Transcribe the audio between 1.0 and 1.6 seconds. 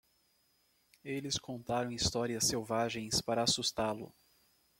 Eles